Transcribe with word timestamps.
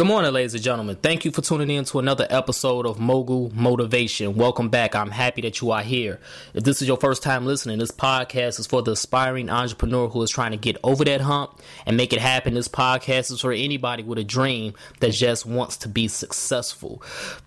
Good 0.00 0.06
morning, 0.06 0.32
ladies 0.32 0.54
and 0.54 0.62
gentlemen. 0.62 0.96
Thank 0.96 1.26
you 1.26 1.30
for 1.30 1.42
tuning 1.42 1.68
in 1.68 1.84
to 1.84 1.98
another 1.98 2.26
episode 2.30 2.86
of 2.86 2.98
Mogul 2.98 3.52
Motivation. 3.54 4.34
Welcome 4.34 4.70
back. 4.70 4.96
I'm 4.96 5.10
happy 5.10 5.42
that 5.42 5.60
you 5.60 5.72
are 5.72 5.82
here. 5.82 6.20
If 6.54 6.64
this 6.64 6.80
is 6.80 6.88
your 6.88 6.96
first 6.96 7.22
time 7.22 7.44
listening, 7.44 7.78
this 7.78 7.90
podcast 7.90 8.58
is 8.58 8.66
for 8.66 8.80
the 8.80 8.92
aspiring 8.92 9.50
entrepreneur 9.50 10.08
who 10.08 10.22
is 10.22 10.30
trying 10.30 10.52
to 10.52 10.56
get 10.56 10.78
over 10.82 11.04
that 11.04 11.20
hump 11.20 11.60
and 11.84 11.98
make 11.98 12.14
it 12.14 12.18
happen. 12.18 12.54
This 12.54 12.66
podcast 12.66 13.30
is 13.30 13.42
for 13.42 13.52
anybody 13.52 14.02
with 14.02 14.18
a 14.18 14.24
dream 14.24 14.72
that 15.00 15.10
just 15.10 15.44
wants 15.44 15.76
to 15.76 15.88
be 15.90 16.08
successful. 16.08 17.02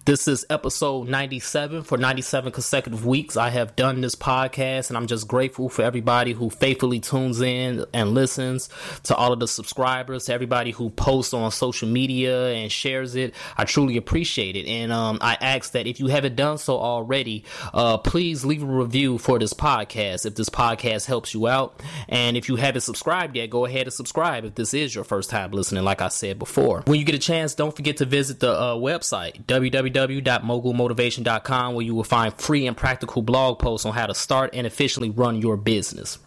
This 0.06 0.28
is 0.28 0.46
episode 0.52 1.08
97. 1.08 1.82
For 1.82 1.98
97 1.98 2.52
consecutive 2.52 3.04
weeks, 3.04 3.36
I 3.36 3.50
have 3.50 3.76
done 3.76 4.02
this 4.02 4.14
podcast, 4.14 4.92
and 4.92 4.98
I'm 4.98 5.08
just 5.08 5.28
grateful 5.28 5.70
for 5.70 5.82
everybody 5.82 6.34
who 6.34 6.52
faithfully 6.52 7.00
tunes 7.00 7.42
in 7.42 7.84
and 7.96 8.14
listens, 8.14 8.70
to 9.06 9.16
all 9.16 9.34
of 9.34 9.40
the 9.40 9.48
subscribers, 9.48 10.26
to 10.26 10.34
everybody 10.34 10.70
who 10.70 10.92
posts 10.92 11.34
on 11.34 11.50
social 11.50 11.90
media 11.90 12.43
and 12.48 12.72
shares 12.72 13.16
it. 13.16 13.34
I 13.58 13.66
truly 13.66 13.98
appreciate 13.98 14.56
it. 14.56 14.68
And 14.68 14.92
um, 14.92 15.18
I 15.22 15.38
ask 15.40 15.74
that 15.74 15.86
if 15.88 16.00
you 16.00 16.08
haven't 16.08 16.36
done 16.36 16.58
so 16.58 16.78
already, 16.78 17.46
uh, 17.74 17.98
please 17.98 18.46
leave 18.46 18.64
a 18.64 18.66
review 18.66 19.18
for 19.18 19.40
this 19.40 19.54
podcast 19.54 20.26
if 20.26 20.36
this 20.36 20.50
podcast 20.50 21.06
helps 21.06 21.34
you 21.34 21.48
out. 21.48 21.82
And 22.08 22.38
if 22.38 22.48
you 22.50 22.56
haven't 22.56 22.82
subscribed 22.82 23.36
yet, 23.36 23.50
go 23.50 23.66
ahead 23.66 23.84
and 23.84 23.94
subscribe 23.94 24.46
if 24.46 24.56
this 24.56 24.74
is 24.74 24.96
your 24.96 25.04
first 25.04 25.30
time 25.30 25.52
listening, 25.52 25.84
like 25.84 26.02
I 26.02 26.08
said 26.08 26.40
before. 26.40 26.84
When 26.86 26.98
you 27.00 27.06
get 27.06 27.16
a 27.16 27.20
chance, 27.20 27.56
don't 27.56 27.76
forget 27.76 27.98
to 27.98 28.06
visit 28.06 28.40
the 28.40 28.52
uh, 28.52 28.76
website, 28.76 29.44
www.mogulmotivation.com, 29.46 31.76
where 31.76 31.86
you 31.86 31.96
will 31.96 32.04
find 32.04 32.34
free 32.34 32.68
and 32.68 32.78
practical 32.78 33.22
blog 33.22 33.60
posts 33.60 33.86
on 33.86 33.94
how 33.94 34.08
to 34.08 34.16
start 34.16 34.52
and 34.54 34.68
efficiently 34.68 35.10
run 35.10 35.42
your 35.42 35.58
business. 35.58 36.20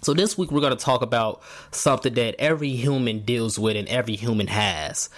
So, 0.00 0.14
this 0.14 0.38
week 0.38 0.50
we're 0.50 0.60
going 0.60 0.76
to 0.76 0.84
talk 0.84 1.02
about 1.02 1.42
something 1.70 2.14
that 2.14 2.36
every 2.38 2.70
human 2.70 3.20
deals 3.20 3.58
with 3.58 3.76
and 3.76 3.88
every 3.88 4.16
human 4.16 4.46
has. 4.46 5.10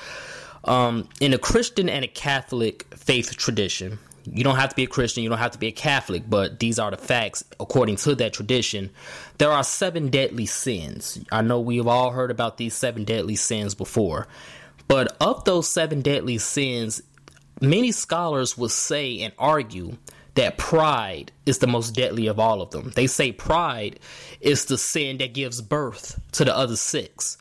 Um, 0.64 1.08
in 1.20 1.32
a 1.32 1.38
Christian 1.38 1.88
and 1.88 2.04
a 2.04 2.08
Catholic 2.08 2.86
faith 2.94 3.36
tradition, 3.36 3.98
you 4.24 4.44
don't 4.44 4.56
have 4.56 4.70
to 4.70 4.76
be 4.76 4.84
a 4.84 4.88
Christian, 4.88 5.22
you 5.22 5.28
don't 5.28 5.38
have 5.38 5.52
to 5.52 5.58
be 5.58 5.68
a 5.68 5.72
Catholic, 5.72 6.28
but 6.28 6.60
these 6.60 6.78
are 6.78 6.90
the 6.90 6.96
facts 6.96 7.42
according 7.58 7.96
to 7.96 8.14
that 8.16 8.32
tradition. 8.32 8.90
There 9.38 9.50
are 9.50 9.64
seven 9.64 10.08
deadly 10.08 10.46
sins. 10.46 11.18
I 11.32 11.42
know 11.42 11.60
we 11.60 11.78
have 11.78 11.86
all 11.86 12.10
heard 12.10 12.30
about 12.30 12.56
these 12.58 12.74
seven 12.74 13.04
deadly 13.04 13.36
sins 13.36 13.74
before, 13.74 14.28
but 14.88 15.16
of 15.20 15.44
those 15.44 15.68
seven 15.68 16.02
deadly 16.02 16.38
sins, 16.38 17.02
many 17.60 17.92
scholars 17.92 18.58
will 18.58 18.68
say 18.68 19.20
and 19.20 19.32
argue 19.38 19.96
that 20.34 20.58
pride 20.58 21.32
is 21.46 21.58
the 21.58 21.66
most 21.66 21.94
deadly 21.94 22.26
of 22.26 22.38
all 22.38 22.62
of 22.62 22.70
them. 22.70 22.92
They 22.94 23.06
say 23.06 23.32
pride 23.32 23.98
is 24.40 24.66
the 24.66 24.78
sin 24.78 25.18
that 25.18 25.34
gives 25.34 25.60
birth 25.60 26.20
to 26.32 26.44
the 26.44 26.56
other 26.56 26.76
six. 26.76 27.36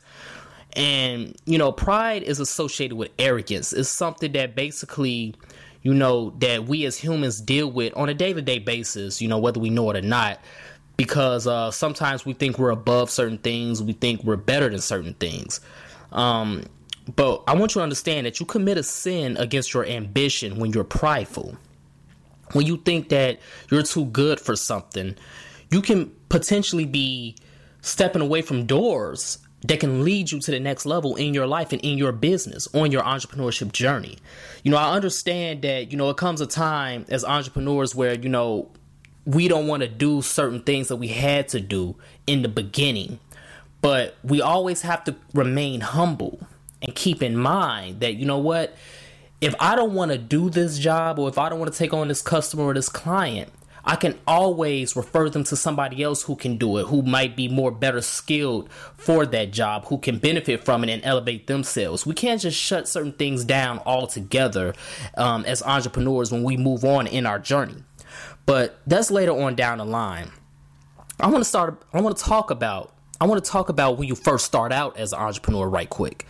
And, 0.74 1.36
you 1.46 1.58
know, 1.58 1.72
pride 1.72 2.22
is 2.22 2.40
associated 2.40 2.96
with 2.96 3.10
arrogance. 3.18 3.72
It's 3.72 3.88
something 3.88 4.32
that 4.32 4.54
basically, 4.54 5.34
you 5.82 5.94
know, 5.94 6.30
that 6.38 6.66
we 6.66 6.84
as 6.84 6.96
humans 6.96 7.40
deal 7.40 7.70
with 7.70 7.96
on 7.96 8.08
a 8.08 8.14
day 8.14 8.32
to 8.32 8.42
day 8.42 8.58
basis, 8.58 9.20
you 9.20 9.28
know, 9.28 9.38
whether 9.38 9.60
we 9.60 9.70
know 9.70 9.90
it 9.90 9.96
or 9.96 10.06
not. 10.06 10.40
Because 10.96 11.46
uh, 11.46 11.70
sometimes 11.70 12.26
we 12.26 12.34
think 12.34 12.58
we're 12.58 12.70
above 12.70 13.10
certain 13.10 13.38
things, 13.38 13.82
we 13.82 13.94
think 13.94 14.22
we're 14.22 14.36
better 14.36 14.68
than 14.68 14.80
certain 14.80 15.14
things. 15.14 15.60
Um, 16.12 16.64
but 17.16 17.42
I 17.46 17.54
want 17.54 17.74
you 17.74 17.80
to 17.80 17.82
understand 17.82 18.26
that 18.26 18.38
you 18.38 18.44
commit 18.44 18.76
a 18.76 18.82
sin 18.82 19.36
against 19.38 19.72
your 19.72 19.86
ambition 19.86 20.58
when 20.58 20.72
you're 20.72 20.84
prideful 20.84 21.56
when 22.52 22.66
you 22.66 22.76
think 22.78 23.08
that 23.10 23.38
you're 23.70 23.82
too 23.82 24.06
good 24.06 24.40
for 24.40 24.56
something, 24.56 25.16
you 25.70 25.82
can 25.82 26.10
potentially 26.28 26.86
be 26.86 27.36
stepping 27.82 28.22
away 28.22 28.42
from 28.42 28.66
doors 28.66 29.38
that 29.62 29.80
can 29.80 30.04
lead 30.04 30.32
you 30.32 30.40
to 30.40 30.50
the 30.50 30.60
next 30.60 30.86
level 30.86 31.16
in 31.16 31.34
your 31.34 31.46
life 31.46 31.72
and 31.72 31.80
in 31.82 31.98
your 31.98 32.12
business 32.12 32.66
on 32.74 32.90
your 32.90 33.02
entrepreneurship 33.02 33.72
journey. 33.72 34.16
You 34.62 34.70
know, 34.70 34.78
I 34.78 34.94
understand 34.94 35.62
that, 35.62 35.92
you 35.92 35.98
know, 35.98 36.08
it 36.10 36.16
comes 36.16 36.40
a 36.40 36.46
time 36.46 37.04
as 37.08 37.24
entrepreneurs 37.24 37.94
where, 37.94 38.14
you 38.14 38.28
know, 38.28 38.70
we 39.26 39.48
don't 39.48 39.66
want 39.66 39.82
to 39.82 39.88
do 39.88 40.22
certain 40.22 40.62
things 40.62 40.88
that 40.88 40.96
we 40.96 41.08
had 41.08 41.48
to 41.48 41.60
do 41.60 41.94
in 42.26 42.42
the 42.42 42.48
beginning, 42.48 43.20
but 43.82 44.16
we 44.24 44.40
always 44.40 44.82
have 44.82 45.04
to 45.04 45.14
remain 45.34 45.82
humble 45.82 46.40
and 46.82 46.94
keep 46.94 47.22
in 47.22 47.36
mind 47.36 48.00
that, 48.00 48.14
you 48.14 48.24
know 48.24 48.38
what, 48.38 48.74
if 49.40 49.54
I 49.58 49.74
don't 49.74 49.94
want 49.94 50.12
to 50.12 50.18
do 50.18 50.50
this 50.50 50.78
job 50.78 51.18
or 51.18 51.28
if 51.28 51.38
I 51.38 51.48
don't 51.48 51.58
want 51.58 51.72
to 51.72 51.78
take 51.78 51.94
on 51.94 52.08
this 52.08 52.22
customer 52.22 52.64
or 52.64 52.74
this 52.74 52.88
client, 52.88 53.50
I 53.84 53.96
can 53.96 54.18
always 54.26 54.94
refer 54.94 55.30
them 55.30 55.44
to 55.44 55.56
somebody 55.56 56.02
else 56.02 56.22
who 56.22 56.36
can 56.36 56.58
do 56.58 56.76
it, 56.76 56.86
who 56.86 57.02
might 57.02 57.34
be 57.34 57.48
more 57.48 57.70
better 57.70 58.02
skilled 58.02 58.70
for 58.96 59.24
that 59.26 59.52
job, 59.52 59.86
who 59.86 59.96
can 59.98 60.18
benefit 60.18 60.64
from 60.64 60.84
it 60.84 60.90
and 60.90 61.02
elevate 61.04 61.46
themselves. 61.46 62.04
We 62.04 62.14
can't 62.14 62.40
just 62.40 62.58
shut 62.58 62.88
certain 62.88 63.12
things 63.12 63.44
down 63.44 63.80
altogether 63.86 64.74
um, 65.16 65.44
as 65.46 65.62
entrepreneurs 65.62 66.30
when 66.30 66.42
we 66.42 66.58
move 66.58 66.84
on 66.84 67.06
in 67.06 67.24
our 67.24 67.38
journey. 67.38 67.82
But 68.44 68.78
that's 68.86 69.10
later 69.10 69.32
on 69.32 69.54
down 69.54 69.78
the 69.78 69.86
line. 69.86 70.30
I 71.18 71.28
want 71.28 71.38
to 71.38 71.48
start. 71.48 71.82
I 71.92 72.00
want 72.00 72.16
to 72.16 72.24
talk 72.24 72.50
about. 72.50 72.94
I 73.20 73.26
want 73.26 73.42
to 73.42 73.50
talk 73.50 73.68
about 73.68 73.98
when 73.98 74.08
you 74.08 74.14
first 74.14 74.46
start 74.46 74.72
out 74.72 74.96
as 74.98 75.12
an 75.12 75.20
entrepreneur, 75.20 75.68
right 75.68 75.88
quick. 75.88 76.26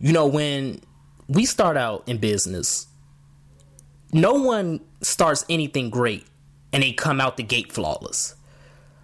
You 0.00 0.12
know 0.12 0.26
when 0.26 0.80
we 1.28 1.44
start 1.44 1.76
out 1.76 2.02
in 2.06 2.18
business, 2.18 2.86
no 4.12 4.32
one 4.32 4.80
starts 5.02 5.44
anything 5.48 5.90
great 5.90 6.26
and 6.72 6.82
they 6.82 6.92
come 6.92 7.20
out 7.20 7.36
the 7.36 7.42
gate 7.42 7.70
flawless. 7.70 8.34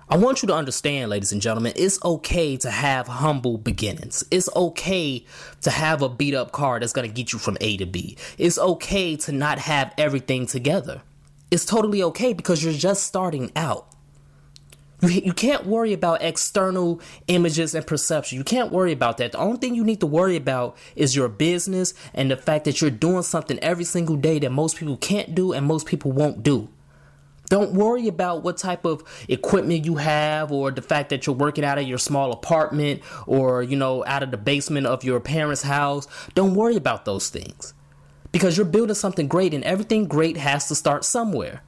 I 0.08 0.16
want 0.16 0.42
you 0.42 0.48
to 0.48 0.54
understand, 0.54 1.10
ladies 1.10 1.32
and 1.32 1.40
gentlemen, 1.40 1.72
it's 1.76 2.02
okay 2.04 2.56
to 2.58 2.70
have 2.70 3.06
humble 3.08 3.56
beginnings. 3.56 4.22
It's 4.30 4.48
okay 4.54 5.24
to 5.62 5.70
have 5.70 6.02
a 6.02 6.08
beat 6.08 6.34
up 6.34 6.52
car 6.52 6.78
that's 6.78 6.92
going 6.92 7.08
to 7.08 7.14
get 7.14 7.32
you 7.32 7.38
from 7.38 7.56
A 7.60 7.76
to 7.78 7.86
B. 7.86 8.16
It's 8.36 8.58
okay 8.58 9.16
to 9.16 9.32
not 9.32 9.58
have 9.60 9.94
everything 9.96 10.46
together. 10.46 11.02
It's 11.50 11.64
totally 11.64 12.02
okay 12.02 12.32
because 12.32 12.62
you're 12.62 12.74
just 12.74 13.04
starting 13.04 13.50
out. 13.56 13.93
You, 15.24 15.32
can't 15.32 15.66
worry 15.66 15.92
about 15.92 16.22
external 16.22 17.00
images 17.28 17.74
and 17.74 17.86
perception. 17.86 18.38
You 18.38 18.44
can't 18.44 18.72
worry 18.72 18.92
about 18.92 19.18
that. 19.18 19.32
The 19.32 19.38
only 19.38 19.58
thing 19.58 19.74
you 19.74 19.84
need 19.84 20.00
to 20.00 20.06
worry 20.06 20.36
about 20.36 20.76
is 20.96 21.14
your 21.14 21.28
business 21.28 21.94
and 22.14 22.30
the 22.30 22.36
fact 22.36 22.64
that 22.64 22.80
you're 22.80 22.90
doing 22.90 23.22
something 23.22 23.58
every 23.58 23.84
single 23.84 24.16
day 24.16 24.38
that 24.38 24.50
most 24.50 24.76
people 24.76 24.96
can't 24.96 25.34
do 25.34 25.52
and 25.52 25.66
most 25.66 25.86
people 25.86 26.12
won't 26.12 26.42
do. 26.42 26.68
Don't 27.50 27.74
worry 27.74 28.08
about 28.08 28.42
what 28.42 28.56
type 28.56 28.84
of 28.84 29.04
equipment 29.28 29.84
you 29.84 29.96
have 29.96 30.50
or 30.50 30.70
the 30.70 30.80
fact 30.82 31.10
that 31.10 31.26
you're 31.26 31.36
working 31.36 31.64
out 31.64 31.78
of 31.78 31.86
your 31.86 31.98
small 31.98 32.32
apartment 32.32 33.02
or, 33.26 33.62
you 33.62 33.76
know, 33.76 34.04
out 34.06 34.22
of 34.22 34.30
the 34.30 34.38
basement 34.38 34.86
of 34.86 35.04
your 35.04 35.20
parents' 35.20 35.62
house. 35.62 36.08
Don't 36.34 36.54
worry 36.54 36.76
about 36.76 37.04
those 37.04 37.28
things 37.28 37.74
because 38.32 38.56
you're 38.56 38.66
building 38.66 38.94
something 38.94 39.28
great 39.28 39.52
and 39.52 39.62
everything 39.64 40.06
great 40.06 40.36
has 40.36 40.68
to 40.68 40.74
start 40.74 41.04
somewhere. 41.04 41.62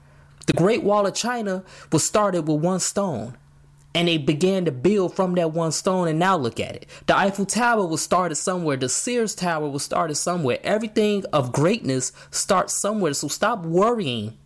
The 0.46 0.52
Great 0.52 0.82
Wall 0.82 1.06
of 1.06 1.14
China 1.14 1.64
was 1.92 2.04
started 2.04 2.48
with 2.48 2.62
one 2.62 2.80
stone. 2.80 3.36
And 3.94 4.08
they 4.08 4.18
began 4.18 4.66
to 4.66 4.72
build 4.72 5.16
from 5.16 5.34
that 5.36 5.52
one 5.52 5.72
stone, 5.72 6.06
and 6.06 6.18
now 6.18 6.36
look 6.36 6.60
at 6.60 6.76
it. 6.76 6.86
The 7.06 7.16
Eiffel 7.16 7.46
Tower 7.46 7.86
was 7.86 8.02
started 8.02 8.34
somewhere. 8.34 8.76
The 8.76 8.90
Sears 8.90 9.34
Tower 9.34 9.70
was 9.70 9.82
started 9.82 10.16
somewhere. 10.16 10.58
Everything 10.62 11.24
of 11.32 11.50
greatness 11.50 12.12
starts 12.30 12.74
somewhere. 12.74 13.14
So 13.14 13.28
stop 13.28 13.64
worrying 13.64 14.36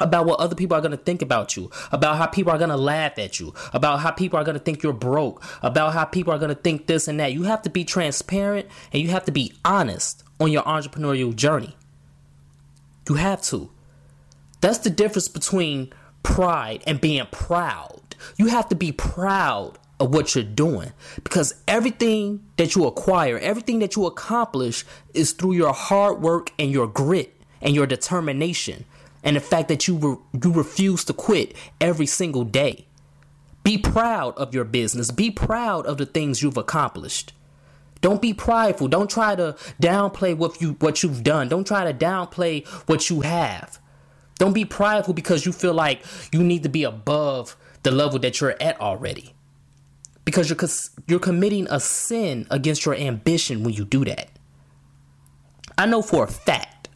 about 0.00 0.26
what 0.26 0.40
other 0.40 0.56
people 0.56 0.76
are 0.76 0.80
going 0.80 0.90
to 0.90 0.96
think 0.96 1.22
about 1.22 1.56
you, 1.56 1.70
about 1.92 2.16
how 2.16 2.26
people 2.26 2.52
are 2.52 2.58
going 2.58 2.70
to 2.70 2.76
laugh 2.76 3.18
at 3.18 3.38
you, 3.38 3.54
about 3.72 4.00
how 4.00 4.10
people 4.10 4.36
are 4.38 4.44
going 4.44 4.58
to 4.58 4.62
think 4.62 4.82
you're 4.82 4.92
broke, 4.92 5.44
about 5.62 5.92
how 5.92 6.04
people 6.04 6.32
are 6.32 6.38
going 6.38 6.54
to 6.54 6.60
think 6.60 6.88
this 6.88 7.06
and 7.06 7.20
that. 7.20 7.32
You 7.32 7.44
have 7.44 7.62
to 7.62 7.70
be 7.70 7.84
transparent 7.84 8.66
and 8.92 9.00
you 9.00 9.10
have 9.10 9.24
to 9.26 9.32
be 9.32 9.52
honest 9.64 10.24
on 10.40 10.50
your 10.50 10.64
entrepreneurial 10.64 11.34
journey. 11.34 11.76
You 13.08 13.14
have 13.14 13.42
to. 13.42 13.70
That's 14.66 14.78
the 14.78 14.90
difference 14.90 15.28
between 15.28 15.92
pride 16.24 16.82
and 16.88 17.00
being 17.00 17.24
proud. 17.30 18.16
You 18.36 18.48
have 18.48 18.68
to 18.70 18.74
be 18.74 18.90
proud 18.90 19.78
of 20.00 20.12
what 20.12 20.34
you're 20.34 20.42
doing 20.42 20.92
because 21.22 21.54
everything 21.68 22.44
that 22.56 22.74
you 22.74 22.84
acquire, 22.84 23.38
everything 23.38 23.78
that 23.78 23.94
you 23.94 24.06
accomplish 24.06 24.84
is 25.14 25.30
through 25.30 25.52
your 25.52 25.72
hard 25.72 26.20
work 26.20 26.50
and 26.58 26.72
your 26.72 26.88
grit 26.88 27.40
and 27.62 27.76
your 27.76 27.86
determination 27.86 28.86
and 29.22 29.36
the 29.36 29.40
fact 29.40 29.68
that 29.68 29.86
you 29.86 29.98
re- 29.98 30.40
you 30.42 30.52
refuse 30.52 31.04
to 31.04 31.12
quit 31.12 31.54
every 31.80 32.06
single 32.06 32.42
day. 32.42 32.86
Be 33.62 33.78
proud 33.78 34.36
of 34.36 34.52
your 34.52 34.64
business. 34.64 35.12
Be 35.12 35.30
proud 35.30 35.86
of 35.86 35.96
the 35.96 36.06
things 36.06 36.42
you've 36.42 36.56
accomplished. 36.56 37.32
Don't 38.00 38.20
be 38.20 38.34
prideful. 38.34 38.88
Don't 38.88 39.08
try 39.08 39.36
to 39.36 39.54
downplay 39.80 40.36
what 40.36 40.60
you 40.60 40.72
what 40.80 41.04
you've 41.04 41.22
done. 41.22 41.48
Don't 41.48 41.68
try 41.68 41.84
to 41.84 41.96
downplay 41.96 42.66
what 42.88 43.08
you 43.08 43.20
have. 43.20 43.78
Don't 44.38 44.52
be 44.52 44.64
prideful 44.64 45.14
because 45.14 45.46
you 45.46 45.52
feel 45.52 45.74
like 45.74 46.02
you 46.32 46.42
need 46.42 46.62
to 46.64 46.68
be 46.68 46.84
above 46.84 47.56
the 47.82 47.90
level 47.90 48.18
that 48.20 48.40
you're 48.40 48.60
at 48.60 48.80
already. 48.80 49.34
Because 50.24 50.50
you're 50.50 50.58
you're 51.06 51.20
committing 51.20 51.66
a 51.70 51.80
sin 51.80 52.46
against 52.50 52.84
your 52.84 52.94
ambition 52.96 53.62
when 53.64 53.74
you 53.74 53.84
do 53.84 54.04
that. 54.04 54.30
I 55.78 55.86
know 55.86 56.02
for 56.02 56.24
a 56.24 56.28
fact 56.28 56.88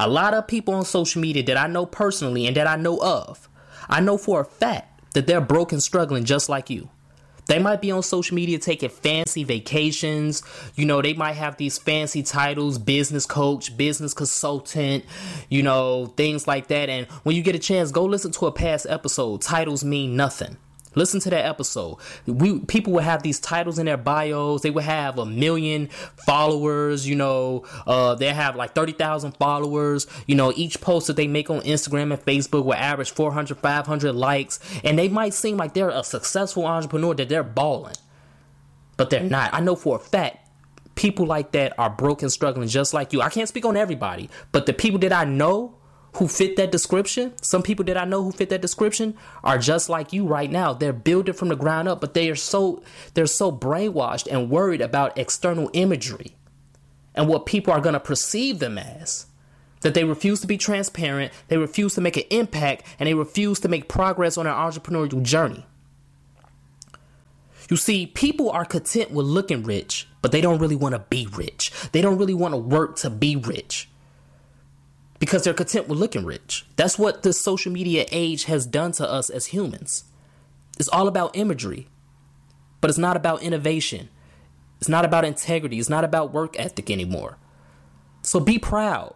A 0.00 0.08
lot 0.08 0.32
of 0.32 0.46
people 0.46 0.74
on 0.74 0.84
social 0.84 1.20
media 1.20 1.42
that 1.44 1.56
I 1.56 1.66
know 1.66 1.84
personally 1.84 2.46
and 2.46 2.56
that 2.56 2.68
I 2.68 2.76
know 2.76 2.98
of, 2.98 3.48
I 3.88 4.00
know 4.00 4.16
for 4.16 4.40
a 4.40 4.44
fact 4.44 5.12
that 5.14 5.26
they're 5.26 5.40
broke 5.40 5.72
and 5.72 5.82
struggling 5.82 6.22
just 6.24 6.48
like 6.48 6.70
you. 6.70 6.88
They 7.48 7.58
might 7.58 7.80
be 7.80 7.90
on 7.90 8.02
social 8.02 8.34
media 8.34 8.58
taking 8.58 8.90
fancy 8.90 9.42
vacations. 9.42 10.42
You 10.76 10.84
know, 10.84 11.02
they 11.02 11.14
might 11.14 11.32
have 11.32 11.56
these 11.56 11.78
fancy 11.78 12.22
titles 12.22 12.78
business 12.78 13.26
coach, 13.26 13.76
business 13.76 14.14
consultant, 14.14 15.04
you 15.48 15.62
know, 15.62 16.06
things 16.16 16.46
like 16.46 16.68
that. 16.68 16.88
And 16.88 17.06
when 17.24 17.34
you 17.34 17.42
get 17.42 17.54
a 17.54 17.58
chance, 17.58 17.90
go 17.90 18.04
listen 18.04 18.32
to 18.32 18.46
a 18.46 18.52
past 18.52 18.86
episode. 18.88 19.42
Titles 19.42 19.82
mean 19.82 20.14
nothing. 20.14 20.56
Listen 20.94 21.20
to 21.20 21.30
that 21.30 21.44
episode. 21.44 21.98
We 22.26 22.60
people 22.60 22.92
would 22.94 23.04
have 23.04 23.22
these 23.22 23.38
titles 23.40 23.78
in 23.78 23.86
their 23.86 23.96
bios. 23.96 24.62
They 24.62 24.70
would 24.70 24.84
have 24.84 25.18
a 25.18 25.26
million 25.26 25.88
followers. 26.16 27.08
You 27.08 27.16
know, 27.16 27.64
uh, 27.86 28.14
they 28.14 28.32
have 28.32 28.56
like 28.56 28.74
thirty 28.74 28.92
thousand 28.92 29.32
followers. 29.32 30.06
You 30.26 30.34
know, 30.34 30.52
each 30.56 30.80
post 30.80 31.06
that 31.08 31.16
they 31.16 31.26
make 31.26 31.50
on 31.50 31.60
Instagram 31.60 32.12
and 32.12 32.24
Facebook 32.24 32.64
will 32.64 32.74
average 32.74 33.10
400, 33.10 33.58
500 33.58 34.12
likes, 34.12 34.60
and 34.84 34.98
they 34.98 35.08
might 35.08 35.34
seem 35.34 35.56
like 35.56 35.74
they're 35.74 35.90
a 35.90 36.04
successful 36.04 36.66
entrepreneur 36.66 37.14
that 37.14 37.28
they're 37.28 37.42
balling, 37.42 37.96
but 38.96 39.10
they're 39.10 39.22
not. 39.22 39.52
I 39.52 39.60
know 39.60 39.76
for 39.76 39.96
a 39.96 40.00
fact 40.00 40.48
people 40.98 41.26
like 41.26 41.52
that 41.52 41.78
are 41.78 41.90
broken, 41.90 42.28
struggling 42.28 42.68
just 42.68 42.92
like 42.92 43.12
you. 43.12 43.22
I 43.22 43.28
can't 43.28 43.48
speak 43.48 43.64
on 43.64 43.76
everybody, 43.76 44.28
but 44.50 44.66
the 44.66 44.72
people 44.72 44.98
that 45.00 45.12
I 45.12 45.24
know 45.24 45.77
who 46.18 46.26
fit 46.26 46.56
that 46.56 46.72
description, 46.72 47.32
some 47.40 47.62
people 47.62 47.84
that 47.84 47.96
I 47.96 48.04
know 48.04 48.24
who 48.24 48.32
fit 48.32 48.48
that 48.50 48.60
description 48.60 49.14
are 49.44 49.56
just 49.56 49.88
like 49.88 50.12
you 50.12 50.26
right 50.26 50.50
now. 50.50 50.72
They're 50.72 50.92
building 50.92 51.34
from 51.34 51.48
the 51.48 51.56
ground 51.56 51.86
up, 51.86 52.00
but 52.00 52.14
they 52.14 52.28
are 52.28 52.36
so 52.36 52.82
they're 53.14 53.26
so 53.26 53.52
brainwashed 53.52 54.26
and 54.30 54.50
worried 54.50 54.80
about 54.80 55.16
external 55.16 55.70
imagery 55.72 56.34
and 57.14 57.28
what 57.28 57.46
people 57.46 57.72
are 57.72 57.80
going 57.80 57.94
to 57.94 58.00
perceive 58.00 58.58
them 58.58 58.78
as 58.78 59.26
that 59.82 59.94
they 59.94 60.02
refuse 60.02 60.40
to 60.40 60.48
be 60.48 60.58
transparent, 60.58 61.32
they 61.46 61.56
refuse 61.56 61.94
to 61.94 62.00
make 62.00 62.16
an 62.16 62.24
impact, 62.30 62.84
and 62.98 63.06
they 63.06 63.14
refuse 63.14 63.60
to 63.60 63.68
make 63.68 63.88
progress 63.88 64.36
on 64.36 64.44
their 64.44 64.54
entrepreneurial 64.54 65.22
journey. 65.22 65.64
You 67.70 67.76
see, 67.76 68.06
people 68.06 68.50
are 68.50 68.64
content 68.64 69.12
with 69.12 69.26
looking 69.26 69.62
rich, 69.62 70.08
but 70.20 70.32
they 70.32 70.40
don't 70.40 70.58
really 70.58 70.74
want 70.74 70.96
to 70.96 71.04
be 71.10 71.28
rich. 71.32 71.70
They 71.92 72.00
don't 72.00 72.18
really 72.18 72.34
want 72.34 72.54
to 72.54 72.58
work 72.58 72.96
to 72.96 73.10
be 73.10 73.36
rich 73.36 73.88
because 75.18 75.44
they're 75.44 75.54
content 75.54 75.88
with 75.88 75.98
looking 75.98 76.24
rich. 76.24 76.66
That's 76.76 76.98
what 76.98 77.22
the 77.22 77.32
social 77.32 77.72
media 77.72 78.06
age 78.10 78.44
has 78.44 78.66
done 78.66 78.92
to 78.92 79.08
us 79.08 79.30
as 79.30 79.46
humans. 79.46 80.04
It's 80.78 80.88
all 80.88 81.08
about 81.08 81.36
imagery, 81.36 81.88
but 82.80 82.88
it's 82.88 82.98
not 82.98 83.16
about 83.16 83.42
innovation. 83.42 84.08
It's 84.80 84.88
not 84.88 85.04
about 85.04 85.24
integrity. 85.24 85.78
It's 85.78 85.88
not 85.88 86.04
about 86.04 86.32
work 86.32 86.58
ethic 86.58 86.90
anymore. 86.90 87.36
So 88.22 88.38
be 88.38 88.58
proud 88.58 89.14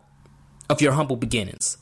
of 0.69 0.81
your 0.81 0.93
humble 0.93 1.17
beginnings. 1.17 1.79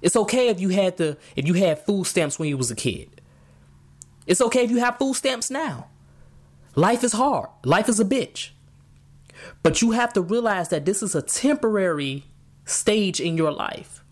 It's 0.00 0.16
okay 0.16 0.48
if 0.48 0.60
you 0.60 0.70
had 0.70 0.96
the 0.96 1.16
if 1.36 1.46
you 1.46 1.54
had 1.54 1.84
food 1.84 2.06
stamps 2.06 2.38
when 2.38 2.48
you 2.48 2.56
was 2.56 2.70
a 2.70 2.76
kid. 2.76 3.20
It's 4.26 4.40
okay 4.40 4.64
if 4.64 4.70
you 4.70 4.78
have 4.78 4.98
food 4.98 5.14
stamps 5.14 5.50
now. 5.50 5.88
Life 6.74 7.04
is 7.04 7.12
hard. 7.12 7.50
Life 7.64 7.88
is 7.88 8.00
a 8.00 8.04
bitch. 8.04 8.50
But 9.62 9.82
you 9.82 9.90
have 9.92 10.12
to 10.14 10.22
realize 10.22 10.68
that 10.70 10.84
this 10.84 11.02
is 11.02 11.14
a 11.14 11.22
temporary 11.22 12.24
stage 12.64 13.20
in 13.20 13.36
your 13.36 13.52
life. 13.52 14.02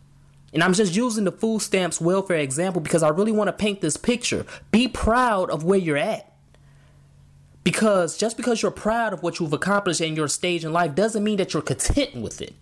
And 0.52 0.64
I'm 0.64 0.72
just 0.72 0.96
using 0.96 1.24
the 1.24 1.32
food 1.32 1.60
stamps 1.62 2.00
welfare 2.00 2.38
example 2.38 2.80
because 2.80 3.02
I 3.02 3.08
really 3.08 3.32
want 3.32 3.48
to 3.48 3.52
paint 3.52 3.80
this 3.80 3.96
picture. 3.96 4.44
Be 4.70 4.88
proud 4.88 5.50
of 5.50 5.62
where 5.62 5.78
you're 5.78 5.96
at. 5.96 6.32
Because 7.62 8.18
just 8.18 8.36
because 8.36 8.62
you're 8.62 8.70
proud 8.70 9.12
of 9.12 9.22
what 9.22 9.38
you've 9.38 9.52
accomplished 9.52 10.00
in 10.00 10.16
your 10.16 10.28
stage 10.28 10.64
in 10.64 10.72
life 10.72 10.94
doesn't 10.94 11.22
mean 11.22 11.36
that 11.36 11.52
you're 11.52 11.62
content 11.62 12.16
with 12.16 12.40
it. 12.40 12.54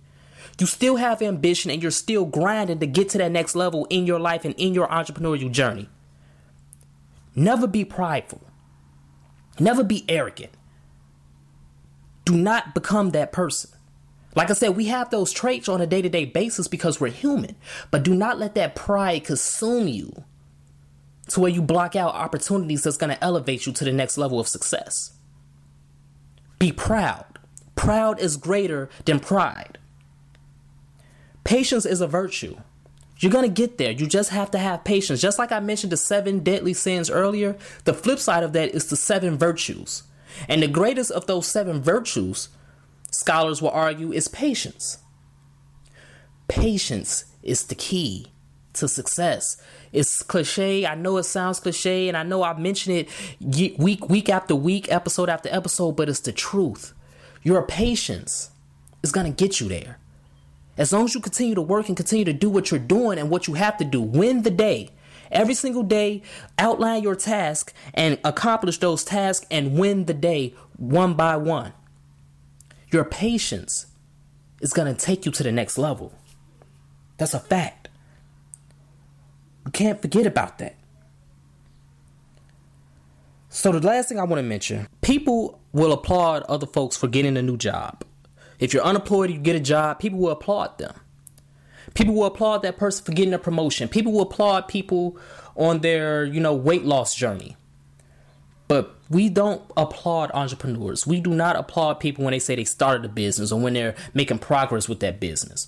You 0.60 0.66
still 0.66 0.96
have 0.96 1.22
ambition 1.22 1.70
and 1.70 1.80
you're 1.80 1.92
still 1.92 2.24
grinding 2.24 2.80
to 2.80 2.86
get 2.86 3.10
to 3.10 3.18
that 3.18 3.30
next 3.30 3.54
level 3.54 3.86
in 3.90 4.06
your 4.06 4.18
life 4.18 4.44
and 4.44 4.54
in 4.56 4.74
your 4.74 4.88
entrepreneurial 4.88 5.52
journey. 5.52 5.88
Never 7.34 7.68
be 7.68 7.84
prideful. 7.84 8.42
Never 9.60 9.84
be 9.84 10.04
arrogant. 10.08 10.52
Do 12.24 12.36
not 12.36 12.74
become 12.74 13.10
that 13.10 13.30
person. 13.30 13.70
Like 14.34 14.50
I 14.50 14.54
said, 14.54 14.76
we 14.76 14.86
have 14.86 15.10
those 15.10 15.32
traits 15.32 15.68
on 15.68 15.80
a 15.80 15.86
day 15.86 16.02
to 16.02 16.08
day 16.08 16.24
basis 16.24 16.68
because 16.68 17.00
we're 17.00 17.08
human. 17.08 17.56
But 17.90 18.02
do 18.02 18.14
not 18.14 18.38
let 18.38 18.54
that 18.54 18.74
pride 18.74 19.24
consume 19.24 19.88
you 19.88 20.12
to 21.28 21.40
where 21.40 21.50
you 21.50 21.62
block 21.62 21.96
out 21.96 22.14
opportunities 22.14 22.82
that's 22.82 22.96
going 22.96 23.14
to 23.14 23.24
elevate 23.24 23.66
you 23.66 23.72
to 23.72 23.84
the 23.84 23.92
next 23.92 24.18
level 24.18 24.40
of 24.40 24.48
success. 24.48 25.12
Be 26.58 26.72
proud. 26.72 27.24
Proud 27.74 28.18
is 28.18 28.36
greater 28.36 28.88
than 29.04 29.20
pride. 29.20 29.78
Patience 31.44 31.86
is 31.86 32.00
a 32.00 32.06
virtue. 32.06 32.56
You're 33.20 33.32
going 33.32 33.48
to 33.48 33.62
get 33.62 33.78
there. 33.78 33.90
You 33.90 34.06
just 34.06 34.30
have 34.30 34.50
to 34.52 34.58
have 34.58 34.84
patience. 34.84 35.20
Just 35.20 35.38
like 35.38 35.50
I 35.50 35.60
mentioned 35.60 35.92
the 35.92 35.96
seven 35.96 36.40
deadly 36.40 36.74
sins 36.74 37.10
earlier, 37.10 37.56
the 37.84 37.94
flip 37.94 38.18
side 38.18 38.42
of 38.42 38.52
that 38.52 38.74
is 38.74 38.86
the 38.86 38.96
seven 38.96 39.36
virtues. 39.36 40.04
And 40.48 40.62
the 40.62 40.68
greatest 40.68 41.10
of 41.10 41.26
those 41.26 41.46
seven 41.46 41.80
virtues 41.80 42.48
scholars 43.18 43.60
will 43.60 43.70
argue, 43.70 44.12
is 44.12 44.28
patience. 44.28 44.98
Patience 46.46 47.24
is 47.42 47.64
the 47.64 47.74
key 47.74 48.28
to 48.74 48.86
success. 48.86 49.60
It's 49.92 50.22
cliche. 50.22 50.86
I 50.86 50.94
know 50.94 51.16
it 51.16 51.24
sounds 51.24 51.58
cliche, 51.58 52.08
and 52.08 52.16
I 52.16 52.22
know 52.22 52.44
I 52.44 52.56
mention 52.58 52.92
it 52.92 53.08
week 53.78 54.08
week 54.08 54.28
after 54.28 54.54
week, 54.54 54.90
episode 54.90 55.28
after 55.28 55.48
episode, 55.50 55.92
but 55.92 56.08
it's 56.08 56.20
the 56.20 56.32
truth. 56.32 56.94
Your 57.42 57.62
patience 57.62 58.50
is 59.02 59.10
gonna 59.10 59.30
get 59.30 59.60
you 59.60 59.68
there. 59.68 59.98
As 60.76 60.92
long 60.92 61.06
as 61.06 61.14
you 61.14 61.20
continue 61.20 61.56
to 61.56 61.62
work 61.62 61.88
and 61.88 61.96
continue 61.96 62.24
to 62.24 62.32
do 62.32 62.48
what 62.48 62.70
you're 62.70 62.78
doing 62.78 63.18
and 63.18 63.30
what 63.30 63.48
you 63.48 63.54
have 63.54 63.76
to 63.78 63.84
do, 63.84 64.00
win 64.00 64.42
the 64.42 64.50
day. 64.50 64.90
Every 65.32 65.54
single 65.54 65.82
day, 65.82 66.22
outline 66.56 67.02
your 67.02 67.16
task 67.16 67.74
and 67.94 68.18
accomplish 68.24 68.78
those 68.78 69.04
tasks 69.04 69.44
and 69.50 69.76
win 69.76 70.04
the 70.04 70.14
day 70.14 70.54
one 70.76 71.14
by 71.14 71.36
one. 71.36 71.72
Your 72.90 73.04
patience 73.04 73.86
is 74.60 74.72
going 74.72 74.94
to 74.94 74.98
take 74.98 75.26
you 75.26 75.32
to 75.32 75.42
the 75.42 75.52
next 75.52 75.78
level. 75.78 76.12
That's 77.18 77.34
a 77.34 77.40
fact. 77.40 77.88
You 79.66 79.72
can't 79.72 80.00
forget 80.00 80.26
about 80.26 80.58
that. 80.58 80.76
So, 83.50 83.72
the 83.72 83.86
last 83.86 84.08
thing 84.08 84.20
I 84.20 84.24
want 84.24 84.38
to 84.38 84.42
mention 84.42 84.88
people 85.00 85.60
will 85.72 85.92
applaud 85.92 86.42
other 86.44 86.66
folks 86.66 86.96
for 86.96 87.08
getting 87.08 87.36
a 87.36 87.42
new 87.42 87.56
job. 87.56 88.04
If 88.58 88.72
you're 88.74 88.82
unemployed, 88.82 89.30
you 89.30 89.38
get 89.38 89.56
a 89.56 89.60
job, 89.60 89.98
people 89.98 90.18
will 90.18 90.30
applaud 90.30 90.78
them. 90.78 90.94
People 91.94 92.14
will 92.14 92.26
applaud 92.26 92.62
that 92.62 92.76
person 92.76 93.04
for 93.04 93.12
getting 93.12 93.34
a 93.34 93.38
promotion. 93.38 93.88
People 93.88 94.12
will 94.12 94.22
applaud 94.22 94.68
people 94.68 95.18
on 95.56 95.80
their, 95.80 96.24
you 96.24 96.40
know, 96.40 96.54
weight 96.54 96.84
loss 96.84 97.14
journey. 97.14 97.56
But 98.68 98.97
we 99.10 99.28
don't 99.28 99.62
applaud 99.76 100.30
entrepreneurs. 100.34 101.06
We 101.06 101.20
do 101.20 101.30
not 101.30 101.56
applaud 101.56 101.94
people 101.94 102.24
when 102.24 102.32
they 102.32 102.38
say 102.38 102.54
they 102.54 102.64
started 102.64 103.04
a 103.04 103.08
business 103.08 103.52
or 103.52 103.60
when 103.60 103.74
they're 103.74 103.94
making 104.14 104.38
progress 104.38 104.88
with 104.88 105.00
that 105.00 105.18
business. 105.18 105.66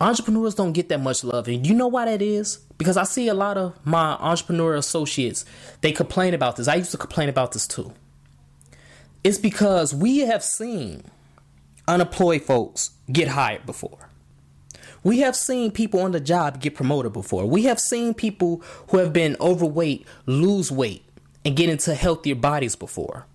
Entrepreneurs 0.00 0.54
don't 0.54 0.72
get 0.72 0.88
that 0.88 1.00
much 1.00 1.24
love. 1.24 1.48
And 1.48 1.66
you 1.66 1.74
know 1.74 1.88
why 1.88 2.04
that 2.06 2.22
is? 2.22 2.58
Because 2.78 2.96
I 2.96 3.02
see 3.02 3.28
a 3.28 3.34
lot 3.34 3.58
of 3.58 3.74
my 3.84 4.12
entrepreneur 4.20 4.76
associates, 4.76 5.44
they 5.80 5.92
complain 5.92 6.34
about 6.34 6.56
this. 6.56 6.68
I 6.68 6.76
used 6.76 6.92
to 6.92 6.98
complain 6.98 7.28
about 7.28 7.52
this 7.52 7.66
too. 7.66 7.92
It's 9.24 9.38
because 9.38 9.94
we 9.94 10.20
have 10.20 10.44
seen 10.44 11.02
unemployed 11.88 12.42
folks 12.42 12.92
get 13.10 13.28
hired 13.28 13.66
before. 13.66 14.08
We 15.02 15.20
have 15.20 15.36
seen 15.36 15.70
people 15.70 16.00
on 16.00 16.12
the 16.12 16.20
job 16.20 16.60
get 16.60 16.74
promoted 16.74 17.12
before. 17.12 17.46
We 17.46 17.64
have 17.64 17.80
seen 17.80 18.14
people 18.14 18.62
who 18.90 18.98
have 18.98 19.12
been 19.12 19.36
overweight 19.40 20.06
lose 20.26 20.70
weight 20.70 21.04
and 21.44 21.56
get 21.56 21.68
into 21.68 21.94
healthier 21.94 22.34
bodies 22.34 22.76
before. 22.76 23.26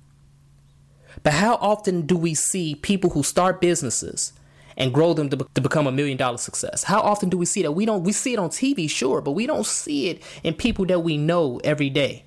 But 1.21 1.33
how 1.33 1.55
often 1.55 2.05
do 2.05 2.17
we 2.17 2.33
see 2.33 2.75
people 2.75 3.11
who 3.11 3.23
start 3.23 3.61
businesses 3.61 4.33
and 4.75 4.93
grow 4.93 5.13
them 5.13 5.29
to, 5.29 5.47
to 5.53 5.61
become 5.61 5.85
a 5.85 5.91
million 5.91 6.17
dollar 6.17 6.37
success? 6.37 6.83
How 6.83 7.01
often 7.01 7.29
do 7.29 7.37
we 7.37 7.45
see 7.45 7.61
that? 7.61 7.71
We 7.71 7.85
don't 7.85 8.03
we 8.03 8.11
see 8.11 8.33
it 8.33 8.39
on 8.39 8.49
TV, 8.49 8.89
sure, 8.89 9.21
but 9.21 9.31
we 9.31 9.45
don't 9.45 9.65
see 9.65 10.09
it 10.09 10.23
in 10.43 10.55
people 10.55 10.85
that 10.87 11.01
we 11.01 11.17
know 11.17 11.59
every 11.63 11.89
day. 11.89 12.25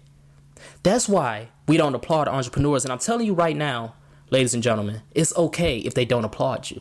That's 0.82 1.08
why 1.08 1.48
we 1.66 1.76
don't 1.76 1.94
applaud 1.94 2.28
entrepreneurs. 2.28 2.84
And 2.84 2.92
I'm 2.92 2.98
telling 2.98 3.26
you 3.26 3.34
right 3.34 3.56
now, 3.56 3.94
ladies 4.30 4.54
and 4.54 4.62
gentlemen, 4.62 5.02
it's 5.14 5.36
okay 5.36 5.78
if 5.78 5.94
they 5.94 6.04
don't 6.04 6.24
applaud 6.24 6.70
you. 6.70 6.80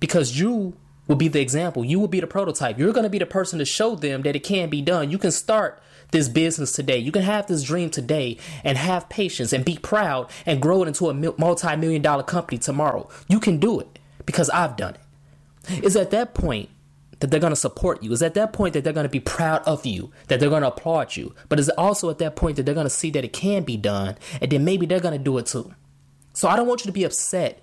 Because 0.00 0.38
you 0.38 0.76
will 1.06 1.16
be 1.16 1.28
the 1.28 1.40
example. 1.40 1.84
You 1.84 1.98
will 1.98 2.08
be 2.08 2.20
the 2.20 2.26
prototype. 2.26 2.78
You're 2.78 2.92
going 2.92 3.04
to 3.04 3.10
be 3.10 3.18
the 3.18 3.26
person 3.26 3.58
to 3.58 3.64
show 3.64 3.94
them 3.94 4.22
that 4.22 4.36
it 4.36 4.44
can 4.44 4.68
be 4.68 4.80
done. 4.82 5.10
You 5.10 5.18
can 5.18 5.32
start 5.32 5.82
this 6.10 6.28
business 6.28 6.72
today. 6.72 6.98
You 6.98 7.12
can 7.12 7.22
have 7.22 7.46
this 7.46 7.62
dream 7.62 7.90
today 7.90 8.38
and 8.64 8.78
have 8.78 9.08
patience 9.08 9.52
and 9.52 9.64
be 9.64 9.78
proud 9.78 10.30
and 10.46 10.62
grow 10.62 10.82
it 10.82 10.88
into 10.88 11.08
a 11.08 11.14
multi 11.14 11.76
million 11.76 12.02
dollar 12.02 12.22
company 12.22 12.58
tomorrow. 12.58 13.08
You 13.28 13.40
can 13.40 13.58
do 13.58 13.80
it 13.80 13.98
because 14.24 14.50
I've 14.50 14.76
done 14.76 14.94
it. 14.94 15.84
It's 15.84 15.96
at 15.96 16.10
that 16.10 16.34
point 16.34 16.70
that 17.20 17.30
they're 17.30 17.40
going 17.40 17.52
to 17.52 17.56
support 17.56 18.02
you. 18.02 18.12
It's 18.12 18.22
at 18.22 18.34
that 18.34 18.52
point 18.52 18.74
that 18.74 18.84
they're 18.84 18.92
going 18.92 19.04
to 19.04 19.10
be 19.10 19.20
proud 19.20 19.62
of 19.62 19.84
you, 19.84 20.12
that 20.28 20.40
they're 20.40 20.48
going 20.48 20.62
to 20.62 20.68
applaud 20.68 21.16
you. 21.16 21.34
But 21.48 21.58
it's 21.58 21.68
also 21.70 22.10
at 22.10 22.18
that 22.18 22.36
point 22.36 22.56
that 22.56 22.62
they're 22.64 22.74
going 22.74 22.86
to 22.86 22.90
see 22.90 23.10
that 23.10 23.24
it 23.24 23.32
can 23.32 23.64
be 23.64 23.76
done 23.76 24.16
and 24.40 24.50
then 24.50 24.64
maybe 24.64 24.86
they're 24.86 25.00
going 25.00 25.18
to 25.18 25.22
do 25.22 25.36
it 25.38 25.46
too. 25.46 25.74
So 26.32 26.48
I 26.48 26.56
don't 26.56 26.68
want 26.68 26.82
you 26.82 26.86
to 26.86 26.92
be 26.92 27.04
upset 27.04 27.62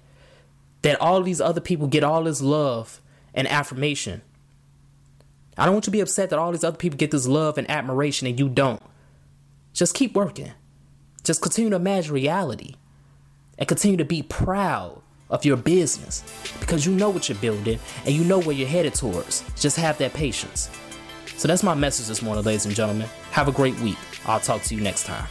that 0.82 1.00
all 1.00 1.24
these 1.24 1.42
other 1.42 1.62
people 1.62 1.88
get 1.88 2.04
all 2.04 2.24
this 2.24 2.42
love 2.42 3.02
and 3.34 3.48
affirmation. 3.48 4.22
I 5.58 5.66
don't 5.66 5.74
want 5.74 5.86
you 5.86 5.92
to 5.92 5.92
be 5.92 6.02
upset 6.02 6.30
that 6.30 6.40
all 6.40 6.52
these 6.52 6.64
other 6.64 6.78
people 6.78 6.98
get 6.98 7.12
this 7.12 7.28
love 7.28 7.58
and 7.58 7.70
admiration 7.70 8.28
and 8.28 8.40
you 8.40 8.50
don't. 8.50 8.82
Just 9.74 9.94
keep 9.94 10.14
working. 10.14 10.52
Just 11.24 11.42
continue 11.42 11.70
to 11.70 11.76
imagine 11.78 12.14
reality 12.14 12.76
and 13.58 13.68
continue 13.68 13.98
to 13.98 14.06
be 14.06 14.22
proud 14.22 15.02
of 15.30 15.46
your 15.46 15.58
business 15.58 16.24
because 16.60 16.86
you 16.86 16.92
know 16.92 17.10
what 17.10 17.30
you're 17.30 17.38
building 17.38 17.80
and 18.06 18.14
you 18.14 18.24
know 18.24 18.40
where 18.40 18.56
you're 18.56 18.68
headed 18.68 18.94
towards. 18.94 19.44
Just 19.60 19.78
have 19.78 19.98
that 19.98 20.14
patience. 20.14 20.70
So 21.38 21.48
that's 21.48 21.64
my 21.64 21.74
message 21.74 22.08
this 22.08 22.22
morning, 22.22 22.44
ladies 22.44 22.66
and 22.66 22.76
gentlemen. 22.76 23.08
Have 23.32 23.48
a 23.48 23.52
great 23.52 23.78
week. 23.80 23.98
I'll 24.26 24.40
talk 24.40 24.62
to 24.64 24.76
you 24.76 24.82
next 24.82 25.06
time. 25.06 25.28